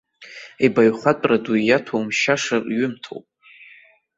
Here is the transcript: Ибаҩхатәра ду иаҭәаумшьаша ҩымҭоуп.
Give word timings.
Ибаҩхатәра 0.65 1.37
ду 1.43 1.55
иаҭәаумшьаша 1.57 2.57
ҩымҭоуп. 2.77 3.25